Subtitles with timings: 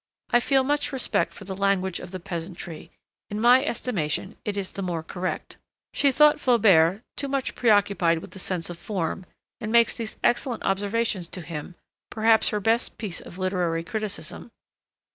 [0.31, 2.89] I feel much respect for the language of the peasantry;
[3.29, 5.57] in my estimation it is the more correct.'
[5.93, 9.27] She thought Flaubert too much preoccupied with the sense of form,
[9.59, 11.75] and makes these excellent observations to him
[12.09, 14.49] perhaps her best piece of literary criticism.